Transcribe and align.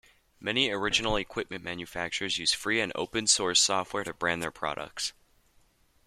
Many 0.39 0.71
original 0.71 1.15
equipment 1.15 1.63
manufacturers 1.63 2.39
use 2.39 2.53
free 2.53 2.81
and 2.81 2.91
open 2.95 3.27
source 3.27 3.61
software 3.61 4.03
to 4.05 4.15
brand 4.15 4.41
their 4.41 4.49
products. 4.49 5.13